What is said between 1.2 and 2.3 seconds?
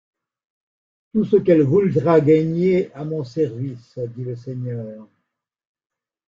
ce qu’elle vouldra